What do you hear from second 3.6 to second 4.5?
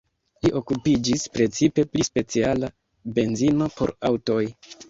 por aŭtoj.